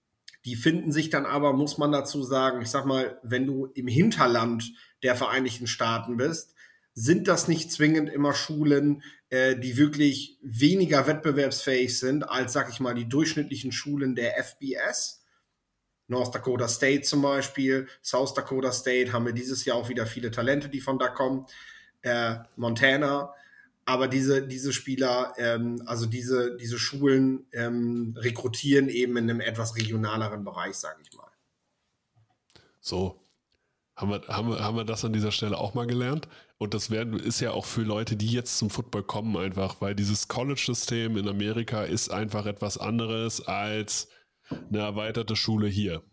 [0.45, 3.87] die finden sich dann aber, muss man dazu sagen, ich sag mal, wenn du im
[3.87, 6.53] Hinterland der Vereinigten Staaten bist,
[6.95, 12.79] sind das nicht zwingend immer Schulen, äh, die wirklich weniger wettbewerbsfähig sind als, sag ich
[12.79, 15.23] mal, die durchschnittlichen Schulen der FBS.
[16.07, 20.29] North Dakota State zum Beispiel, South Dakota State haben wir dieses Jahr auch wieder viele
[20.29, 21.45] Talente, die von da kommen.
[22.01, 23.33] Äh, Montana.
[23.85, 29.75] Aber diese, diese Spieler, ähm, also diese, diese Schulen ähm, rekrutieren eben in einem etwas
[29.75, 31.29] regionaleren Bereich, sage ich mal.
[32.79, 33.19] So,
[33.95, 36.27] haben wir, haben, wir, haben wir das an dieser Stelle auch mal gelernt?
[36.57, 39.95] Und das werden, ist ja auch für Leute, die jetzt zum Football kommen, einfach, weil
[39.95, 44.07] dieses College-System in Amerika ist einfach etwas anderes als
[44.49, 46.03] eine erweiterte Schule hier.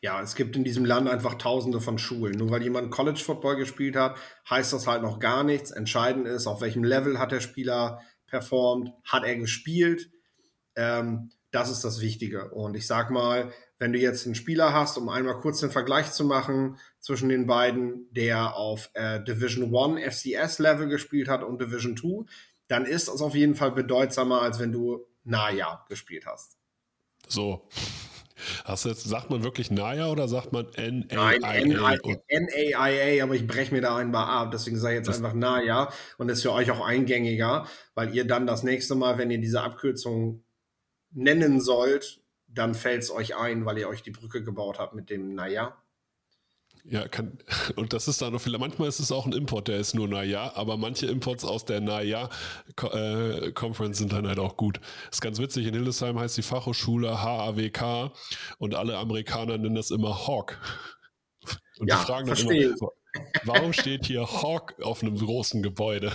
[0.00, 2.38] Ja, es gibt in diesem Land einfach tausende von Schulen.
[2.38, 4.16] Nur weil jemand College Football gespielt hat,
[4.48, 5.70] heißt das halt noch gar nichts.
[5.70, 10.10] Entscheidend ist, auf welchem Level hat der Spieler performt, hat er gespielt.
[10.76, 12.50] Ähm, das ist das Wichtige.
[12.50, 16.12] Und ich sag mal, wenn du jetzt einen Spieler hast, um einmal kurz den Vergleich
[16.12, 21.60] zu machen zwischen den beiden, der auf äh, Division 1 FCS Level gespielt hat und
[21.60, 22.24] Division 2,
[22.68, 26.58] dann ist das auf jeden Fall bedeutsamer, als wenn du Naja gespielt hast.
[27.28, 27.68] So.
[28.64, 31.38] Hast du jetzt, sagt man wirklich Naya oder sagt man NAIA?
[32.30, 34.50] NAIA, aber ich breche mir da einmal ab.
[34.52, 38.46] Deswegen sage ich jetzt einfach Naya und ist für euch auch eingängiger, weil ihr dann
[38.46, 40.44] das nächste Mal, wenn ihr diese Abkürzung
[41.10, 45.10] nennen sollt, dann fällt es euch ein, weil ihr euch die Brücke gebaut habt mit
[45.10, 45.76] dem Naja.
[46.90, 47.36] Ja, kann,
[47.76, 48.56] und das ist dann noch viel.
[48.56, 51.80] Manchmal ist es auch ein Import, der ist nur Naja, aber manche Imports aus der
[51.80, 54.80] Naja-Conference sind dann halt auch gut.
[55.10, 55.66] Ist ganz witzig.
[55.66, 58.10] In Hildesheim heißt die Fachhochschule HAWK
[58.58, 60.58] und alle Amerikaner nennen das immer Hawk.
[61.78, 62.68] Und ja, die fragen dann verstehe.
[62.68, 62.88] immer,
[63.44, 66.12] warum steht hier Hawk auf einem großen Gebäude?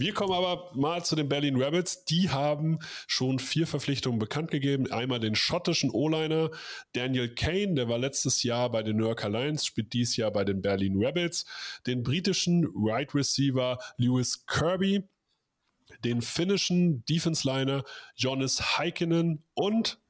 [0.00, 2.06] Wir kommen aber mal zu den Berlin Rebels.
[2.06, 4.90] Die haben schon vier Verpflichtungen bekannt gegeben.
[4.90, 6.50] Einmal den schottischen O-Liner
[6.94, 10.42] Daniel Kane, der war letztes Jahr bei den New York Lions, spielt dieses Jahr bei
[10.42, 11.44] den Berlin Rebels.
[11.86, 15.06] Den britischen Right Receiver Lewis Kirby,
[16.02, 17.84] den finnischen Defense Liner
[18.16, 20.00] Jonas Heikkinen und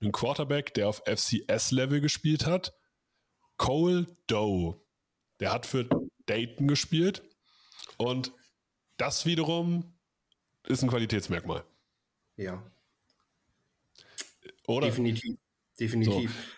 [0.00, 2.74] einen Quarterback, der auf FCS-Level gespielt hat,
[3.56, 4.80] Cole Doe.
[5.38, 5.88] Der hat für
[6.26, 7.22] Dayton gespielt
[7.98, 8.32] und
[8.96, 9.92] das wiederum
[10.64, 11.64] ist ein Qualitätsmerkmal.
[12.36, 12.62] Ja.
[14.66, 14.86] Oder?
[14.86, 15.36] Definitiv.
[15.78, 16.30] Definitiv.
[16.30, 16.56] So.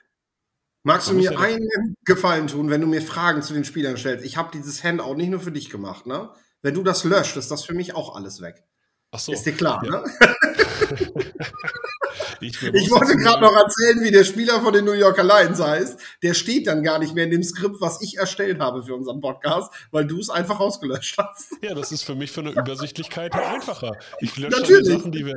[0.82, 4.24] Magst du mir ja einen Gefallen tun, wenn du mir Fragen zu den Spielern stellst?
[4.24, 6.30] Ich habe dieses Handout nicht nur für dich gemacht, ne?
[6.62, 8.64] Wenn du das löscht, ist das für mich auch alles weg.
[9.10, 9.32] Ach so.
[9.32, 10.02] Ist dir klar, ja.
[10.02, 11.24] ne?
[12.40, 15.98] Ich, wollte gerade noch erzählen, wie der Spieler von den New Yorker Lions heißt.
[16.22, 19.20] Der steht dann gar nicht mehr in dem Skript, was ich erstellt habe für unseren
[19.20, 21.56] Podcast, weil du es einfach ausgelöscht hast.
[21.62, 23.96] Ja, das ist für mich für eine Übersichtlichkeit einfacher.
[24.20, 25.36] Ich lösche die Sachen, die wir,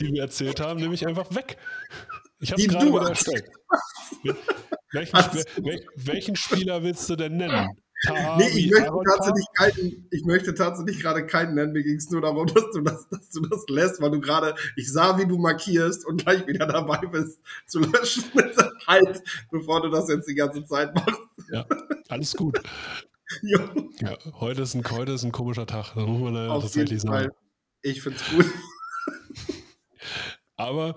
[0.00, 1.56] die wir erzählt haben, nämlich einfach weg.
[2.40, 3.44] Ich habe gerade wieder erstellt.
[4.92, 5.42] Welchen,
[5.96, 7.68] welchen Spieler willst du denn nennen?
[8.36, 11.72] Nee, ich möchte, tatsächlich keinen, ich möchte tatsächlich gerade keinen nennen.
[11.72, 14.54] Mir ging es nur darum, dass du das, dass du das lässt, weil du gerade,
[14.76, 18.24] ich sah, wie du markierst und gleich wieder dabei bist zu löschen.
[18.86, 21.20] halt, bevor du das jetzt die ganze Zeit machst.
[21.52, 21.66] Ja,
[22.08, 22.60] alles gut.
[23.42, 23.58] ja.
[24.00, 27.30] ja, heute, ist ein, heute ist ein komischer Tag, das muss man leider tatsächlich sagen.
[27.82, 28.46] Ich finde es gut.
[30.56, 30.96] Aber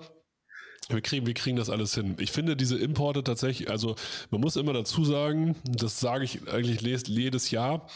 [0.88, 2.16] wir kriegen, wir kriegen das alles hin.
[2.18, 3.94] Ich finde diese Importe tatsächlich, also
[4.30, 7.86] man muss immer dazu sagen, das sage ich eigentlich jedes Jahr,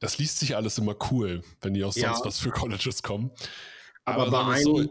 [0.00, 2.12] das liest sich alles immer cool, wenn die aus ja.
[2.12, 3.30] sonst was für Colleges kommen.
[4.04, 4.84] Aber, Aber bei so,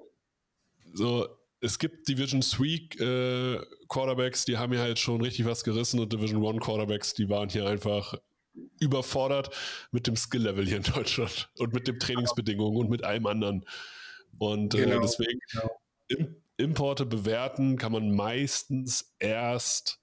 [0.94, 1.28] so,
[1.60, 6.14] es gibt Division 3 äh, Quarterbacks, die haben ja halt schon richtig was gerissen und
[6.14, 8.16] Division 1 Quarterbacks, die waren hier einfach
[8.80, 9.54] überfordert
[9.92, 13.66] mit dem Skill-Level hier in Deutschland und mit den Trainingsbedingungen und mit allem anderen.
[14.38, 16.32] Und äh, genau, deswegen genau.
[16.62, 20.00] Importe bewerten kann man meistens erst,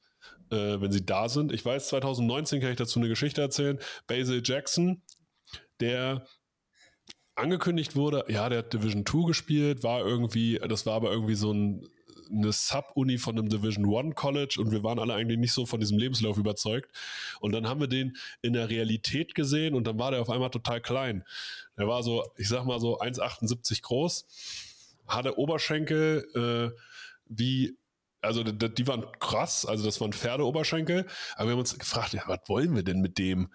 [0.50, 1.52] äh, wenn sie da sind.
[1.52, 3.78] Ich weiß, 2019 kann ich dazu eine Geschichte erzählen.
[4.06, 5.02] Basil Jackson,
[5.80, 6.26] der
[7.34, 11.52] angekündigt wurde, ja, der hat Division 2 gespielt, war irgendwie, das war aber irgendwie so
[11.52, 11.88] ein,
[12.30, 15.80] eine Sub-Uni von einem Division 1 College und wir waren alle eigentlich nicht so von
[15.80, 16.90] diesem Lebenslauf überzeugt.
[17.40, 20.50] Und dann haben wir den in der Realität gesehen und dann war der auf einmal
[20.50, 21.24] total klein.
[21.78, 24.26] Der war so, ich sag mal so 1,78 groß
[25.08, 26.78] hatte Oberschenkel äh,
[27.26, 27.76] wie,
[28.20, 32.22] also die, die waren krass, also das waren Pferdeoberschenkel, aber wir haben uns gefragt, ja,
[32.26, 33.48] was wollen wir denn mit dem?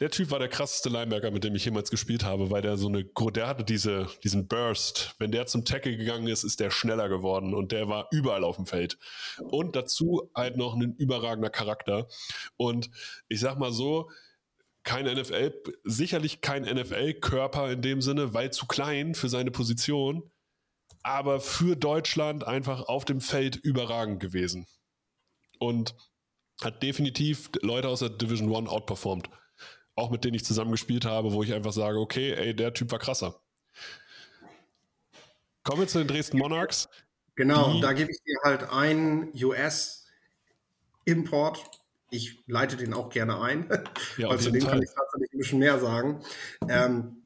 [0.00, 2.88] der Typ war der krasseste Linebacker, mit dem ich jemals gespielt habe, weil der so
[2.88, 5.14] eine, der hatte diese, diesen Burst.
[5.18, 8.56] Wenn der zum Tackle gegangen ist, ist der schneller geworden und der war überall auf
[8.56, 8.98] dem Feld.
[9.38, 12.08] Und dazu halt noch ein überragender Charakter.
[12.56, 12.90] Und
[13.28, 14.10] ich sag mal so,
[14.84, 15.52] kein NFL,
[15.84, 20.30] sicherlich kein NFL-Körper in dem Sinne, weil zu klein für seine Position,
[21.02, 24.66] aber für Deutschland einfach auf dem Feld überragend gewesen.
[25.58, 25.94] Und
[26.62, 29.28] hat definitiv Leute aus der Division One outperformed
[29.96, 32.98] auch mit denen ich zusammengespielt habe, wo ich einfach sage, okay, ey, der Typ war
[32.98, 33.40] krasser.
[35.62, 36.88] Kommen wir zu den Dresden Monarchs.
[37.36, 40.04] Genau, da gebe ich dir halt einen US-Import.
[42.14, 43.68] Ich leite den auch gerne ein,
[44.16, 46.22] ja, weil zu dem kann ich tatsächlich ein bisschen mehr sagen.
[46.68, 47.22] Ähm,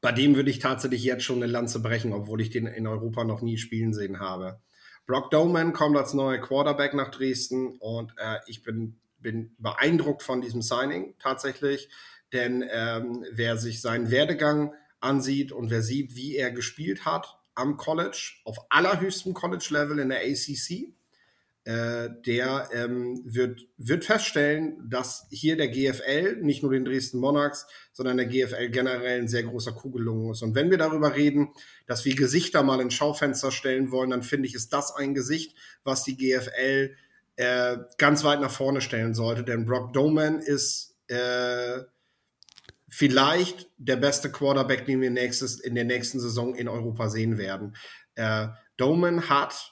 [0.00, 3.24] bei dem würde ich tatsächlich jetzt schon eine Lanze brechen, obwohl ich den in Europa
[3.24, 4.60] noch nie spielen sehen habe.
[5.06, 10.40] Brock Doman kommt als neuer Quarterback nach Dresden und äh, ich bin, bin beeindruckt von
[10.40, 11.90] diesem Signing tatsächlich.
[12.32, 17.76] Denn ähm, wer sich seinen Werdegang ansieht und wer sieht, wie er gespielt hat am
[17.76, 20.94] College, auf allerhöchstem College-Level in der ACC,
[21.72, 28.16] der ähm, wird, wird feststellen, dass hier der GFL, nicht nur den Dresden Monarchs, sondern
[28.16, 30.42] der GFL generell ein sehr großer Kugelung ist.
[30.42, 31.50] Und wenn wir darüber reden,
[31.86, 35.56] dass wir Gesichter mal ins Schaufenster stellen wollen, dann finde ich, ist das ein Gesicht,
[35.84, 36.96] was die GFL
[37.36, 39.44] äh, ganz weit nach vorne stellen sollte.
[39.44, 41.80] Denn Brock Doman ist äh,
[42.88, 47.76] vielleicht der beste Quarterback, den wir nächstes, in der nächsten Saison in Europa sehen werden.
[48.14, 49.69] Äh, Doman hat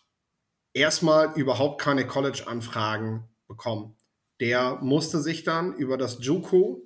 [0.79, 3.97] erstmal überhaupt keine College-Anfragen bekommen.
[4.41, 6.85] Der musste sich dann über das JUCO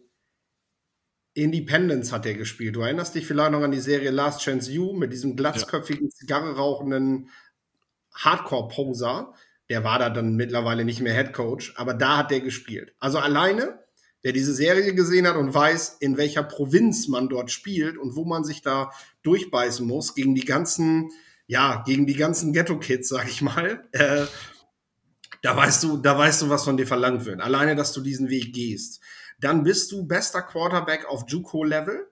[1.35, 2.77] Independence hat er gespielt.
[2.77, 6.57] Du erinnerst dich vielleicht noch an die Serie Last Chance You mit diesem glatzköpfigen, Zigarre
[6.57, 7.31] rauchenden
[8.15, 9.33] Hardcore-Poser.
[9.71, 12.95] Der war da dann mittlerweile nicht mehr Head Coach, aber da hat der gespielt.
[12.99, 13.83] Also alleine
[14.25, 18.25] der diese Serie gesehen hat und weiß, in welcher Provinz man dort spielt und wo
[18.25, 21.11] man sich da durchbeißen muss gegen die ganzen,
[21.47, 23.87] ja, gegen die ganzen Ghetto-Kids, sag ich mal.
[23.93, 24.27] Äh,
[25.43, 27.41] da weißt du, da weißt du, was von dir verlangt wird.
[27.41, 29.01] Alleine, dass du diesen Weg gehst.
[29.41, 32.09] Dann bist du bester Quarterback auf JUCO-Level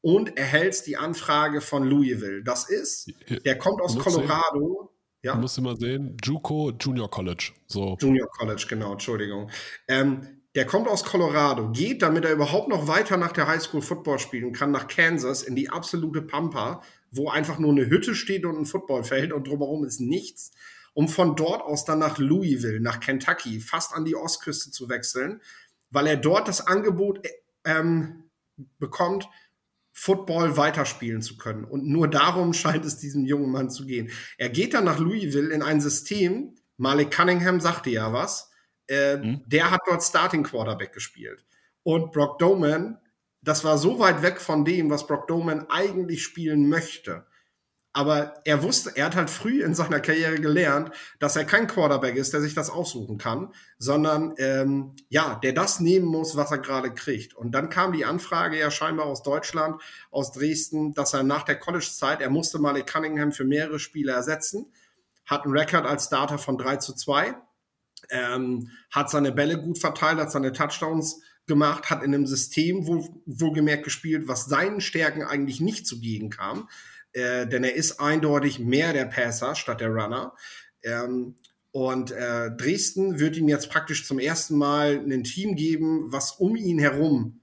[0.00, 2.42] und erhältst die Anfrage von Louisville.
[2.42, 3.12] Das ist,
[3.44, 4.94] der kommt aus Colorado.
[5.22, 5.34] Ja.
[5.34, 7.52] Du musst immer sehen, JUCO Junior College.
[7.66, 7.98] So.
[8.00, 9.50] Junior College, genau, Entschuldigung.
[9.86, 14.18] Ähm, der kommt aus Colorado, geht, damit er überhaupt noch weiter nach der Highschool Football
[14.18, 18.56] spielen kann, nach Kansas in die absolute Pampa, wo einfach nur eine Hütte steht und
[18.56, 20.52] ein Footballfeld und drumherum ist nichts,
[20.92, 25.40] um von dort aus dann nach Louisville, nach Kentucky, fast an die Ostküste zu wechseln,
[25.90, 27.26] weil er dort das Angebot
[27.64, 28.24] ähm,
[28.78, 29.28] bekommt,
[29.92, 31.64] Football weiterspielen zu können.
[31.64, 34.10] Und nur darum scheint es diesem jungen Mann zu gehen.
[34.38, 38.50] Er geht dann nach Louisville in ein System, Malik Cunningham sagte ja was,
[38.90, 39.42] äh, mhm.
[39.46, 41.46] Der hat dort Starting Quarterback gespielt.
[41.82, 42.98] Und Brock Doman,
[43.42, 47.26] das war so weit weg von dem, was Brock Doman eigentlich spielen möchte.
[47.92, 52.14] Aber er wusste, er hat halt früh in seiner Karriere gelernt, dass er kein Quarterback
[52.14, 56.58] ist, der sich das aussuchen kann, sondern ähm, ja, der das nehmen muss, was er
[56.58, 57.34] gerade kriegt.
[57.34, 61.58] Und dann kam die Anfrage ja scheinbar aus Deutschland, aus Dresden, dass er nach der
[61.58, 64.72] College-Zeit, er musste Malik Cunningham für mehrere Spiele ersetzen,
[65.26, 67.34] hat einen Rekord als Starter von 3 zu 2
[68.10, 73.08] ähm, hat seine Bälle gut verteilt, hat seine Touchdowns gemacht, hat in einem System wohl,
[73.26, 76.68] wohlgemerkt gespielt, was seinen Stärken eigentlich nicht zugegen kam.
[77.12, 80.34] Äh, denn er ist eindeutig mehr der Passer statt der Runner.
[80.82, 81.34] Ähm,
[81.72, 86.56] und äh, Dresden wird ihm jetzt praktisch zum ersten Mal ein Team geben, was um
[86.56, 87.40] ihn herum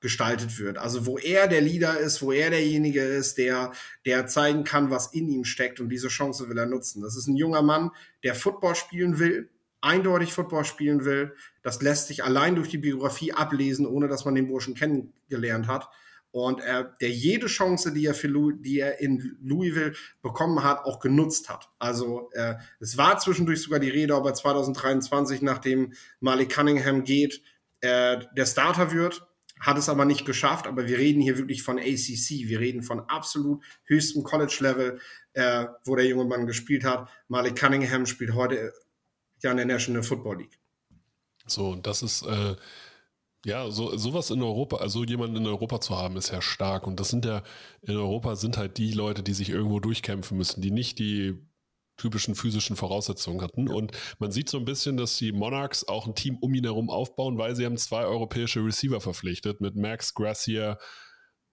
[0.00, 0.78] gestaltet wird.
[0.78, 3.72] Also wo er der Leader ist, wo er derjenige ist, der,
[4.04, 7.02] der zeigen kann, was in ihm steckt und diese Chance will er nutzen.
[7.02, 7.92] Das ist ein junger Mann,
[8.24, 9.48] der Football spielen will,
[9.82, 11.34] eindeutig Football spielen will.
[11.62, 15.88] Das lässt sich allein durch die Biografie ablesen, ohne dass man den Burschen kennengelernt hat.
[16.32, 19.92] Und er, der jede Chance, die er, für Lou, die er in Louisville
[20.22, 21.68] bekommen hat, auch genutzt hat.
[21.78, 27.42] Also äh, es war zwischendurch sogar die Rede, ob er 2023, nachdem Malik Cunningham geht,
[27.82, 29.26] äh, der Starter wird.
[29.60, 30.66] Hat es aber nicht geschafft.
[30.66, 32.48] Aber wir reden hier wirklich von ACC.
[32.48, 34.98] Wir reden von absolut höchstem College-Level,
[35.34, 37.10] äh, wo der junge Mann gespielt hat.
[37.28, 38.72] Malik Cunningham spielt heute
[39.42, 40.58] ja in der National Football League.
[41.46, 42.56] So, das ist äh,
[43.44, 46.86] ja so sowas in Europa, also jemanden in Europa zu haben, ist ja stark.
[46.86, 47.42] Und das sind ja
[47.82, 51.38] in Europa sind halt die Leute, die sich irgendwo durchkämpfen müssen, die nicht die
[51.96, 53.68] typischen physischen Voraussetzungen hatten.
[53.68, 56.90] Und man sieht so ein bisschen, dass die Monarchs auch ein Team um ihn herum
[56.90, 60.78] aufbauen, weil sie haben zwei europäische Receiver verpflichtet mit Max Gracier,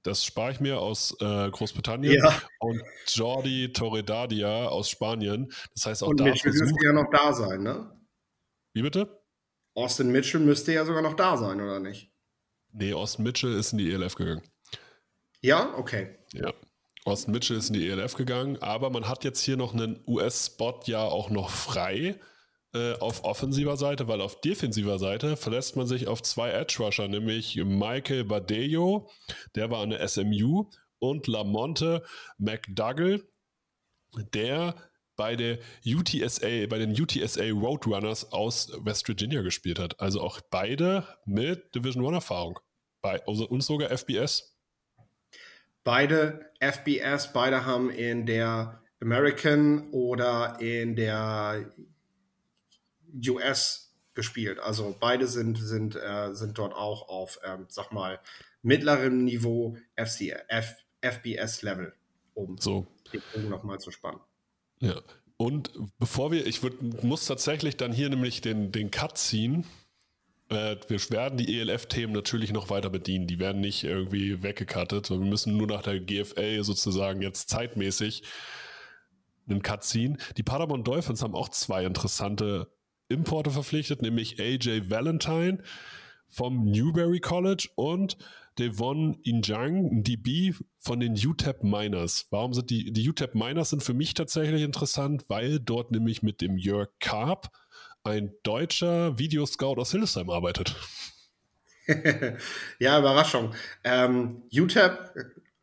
[0.04, 2.42] das spare ich mir aus äh, Großbritannien ja.
[2.60, 5.52] und Jordi Torredadia aus Spanien.
[5.74, 7.92] Das heißt auch und da Mitchell müsste ja noch da sein, ne?
[8.74, 9.22] Wie bitte?
[9.76, 12.12] Austin Mitchell müsste ja sogar noch da sein, oder nicht?
[12.72, 14.44] Nee, Austin Mitchell ist in die ELF gegangen.
[15.42, 16.18] Ja, okay.
[16.34, 16.54] Ja.
[17.06, 20.82] Austin Mitchell ist in die ELF gegangen, aber man hat jetzt hier noch einen US-Spot
[20.86, 22.20] ja auch noch frei
[22.74, 27.56] äh, auf offensiver Seite, weil auf defensiver Seite verlässt man sich auf zwei Edge-Rusher, nämlich
[27.56, 29.10] Michael Badejo,
[29.56, 32.04] der war an der SMU, und Lamonte
[32.38, 33.24] McDougall,
[34.34, 34.76] der
[35.16, 40.00] bei der UTSA, bei den UTSA Roadrunners aus West Virginia gespielt hat.
[40.00, 42.60] Also auch beide mit Division One Erfahrung.
[43.02, 44.58] Bei, also, und sogar FBS.
[45.84, 51.72] Beide FBS, beide haben in der American oder in der
[53.28, 54.60] US gespielt.
[54.60, 58.20] Also beide sind, sind, äh, sind dort auch auf, ähm, sag mal,
[58.62, 61.94] mittlerem Niveau FC, F, FBS-Level,
[62.34, 62.88] um so.
[63.14, 64.20] den Bogen nochmal zu spannen.
[64.80, 65.02] Ja.
[65.38, 69.66] Und bevor wir, ich würd, muss tatsächlich dann hier nämlich den, den Cut ziehen.
[70.50, 73.26] Äh, wir werden die ELF-Themen natürlich noch weiter bedienen.
[73.26, 75.10] Die werden nicht irgendwie weggekattet.
[75.10, 78.24] Wir müssen nur nach der GFL sozusagen jetzt zeitmäßig
[79.48, 80.18] einen Cut ziehen.
[80.36, 82.68] Die Paderborn Dolphins haben auch zwei interessante
[83.10, 85.62] Importe verpflichtet, nämlich AJ Valentine
[86.30, 88.18] vom Newberry College und
[88.58, 92.28] Devon Injang, DB von den UTEP Miners.
[92.30, 96.42] Warum sind die, die UTEP Miners sind für mich tatsächlich interessant, weil dort nämlich mit
[96.42, 97.50] dem Jörg Karp
[98.04, 100.76] ein deutscher Videoscout aus Hildesheim arbeitet.
[102.80, 103.54] ja, Überraschung.
[103.84, 105.10] Ähm, UTEP,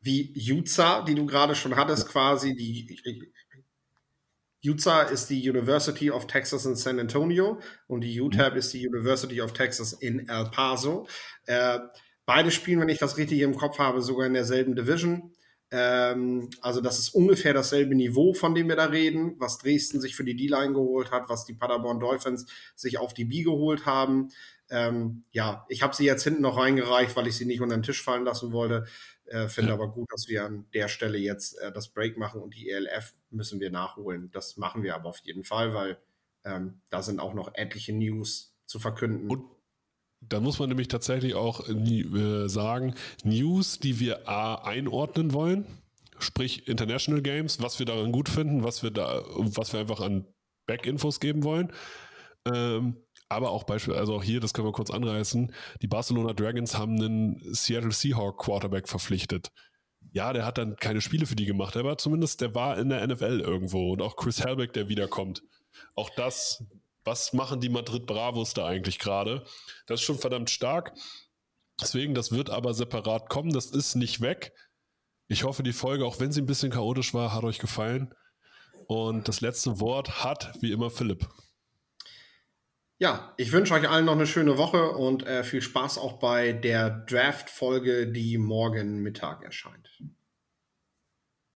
[0.00, 2.98] wie UZA, die du gerade schon hattest, quasi die
[4.64, 8.58] UTSA ist die University of Texas in San Antonio und die UTEP mhm.
[8.58, 11.06] ist die University of Texas in El Paso.
[11.46, 11.78] Äh,
[12.24, 15.32] beide spielen, wenn ich das richtig im Kopf habe, sogar in derselben Division.
[15.70, 20.14] Ähm, also das ist ungefähr dasselbe Niveau, von dem wir da reden, was Dresden sich
[20.14, 24.28] für die D-Line geholt hat, was die Paderborn Dolphins sich auf die B geholt haben.
[24.68, 27.82] Ähm, ja, ich habe sie jetzt hinten noch reingereicht, weil ich sie nicht unter den
[27.82, 28.86] Tisch fallen lassen wollte.
[29.26, 29.74] Äh, Finde ja.
[29.74, 33.12] aber gut, dass wir an der Stelle jetzt äh, das Break machen und die ELF
[33.30, 34.30] müssen wir nachholen.
[34.32, 35.98] Das machen wir aber auf jeden Fall, weil
[36.44, 39.28] ähm, da sind auch noch etliche News zu verkünden.
[39.28, 39.44] Und
[40.20, 45.66] da muss man nämlich tatsächlich auch äh, sagen, News, die wir A einordnen wollen,
[46.18, 50.26] sprich International Games, was wir daran gut finden, was wir da, was wir einfach an
[50.66, 51.72] Back-Infos geben wollen.
[52.44, 52.96] Ähm,
[53.28, 55.52] aber auch beispielsweise, also auch hier, das können wir kurz anreißen,
[55.82, 59.50] die Barcelona Dragons haben einen Seattle Seahawk Quarterback verpflichtet.
[60.12, 63.06] Ja, der hat dann keine Spiele für die gemacht, aber zumindest der war in der
[63.06, 65.42] NFL irgendwo und auch Chris Helbeck, der wiederkommt.
[65.94, 66.64] Auch das,
[67.04, 69.44] was machen die Madrid Bravos da eigentlich gerade?
[69.86, 70.92] Das ist schon verdammt stark.
[71.80, 74.52] Deswegen, das wird aber separat kommen, das ist nicht weg.
[75.28, 78.14] Ich hoffe, die Folge, auch wenn sie ein bisschen chaotisch war, hat euch gefallen.
[78.86, 81.28] Und das letzte Wort hat, wie immer, Philipp.
[82.98, 86.52] Ja, ich wünsche euch allen noch eine schöne Woche und äh, viel Spaß auch bei
[86.52, 89.90] der Draft-Folge, die morgen Mittag erscheint.